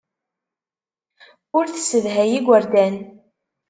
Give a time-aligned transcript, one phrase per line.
[1.57, 2.95] Ur tessedhay igerdan.